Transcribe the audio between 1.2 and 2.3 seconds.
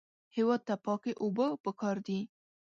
اوبه پکار دي